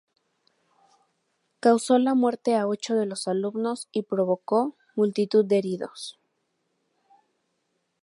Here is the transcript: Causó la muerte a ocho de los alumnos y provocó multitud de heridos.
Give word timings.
Causó 1.59 1.99
la 1.99 2.15
muerte 2.15 2.55
a 2.55 2.65
ocho 2.67 2.95
de 2.95 3.05
los 3.05 3.27
alumnos 3.27 3.87
y 3.91 4.01
provocó 4.01 4.75
multitud 4.95 5.45
de 5.45 5.59
heridos. 5.59 6.17